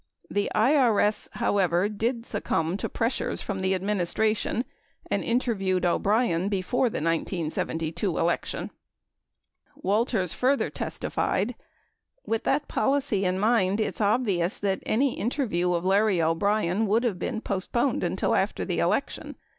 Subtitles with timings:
[0.31, 4.65] The IRS, however, did succumb to pressures from the administration
[5.11, 8.71] and interviewed O'Brien before the 1972 election.
[9.75, 11.55] Walters further testi fied that:
[12.25, 17.19] With that policy in mind, it's obvious that any inter view of Larry O'Brien would have
[17.19, 19.35] been postponed until after the election.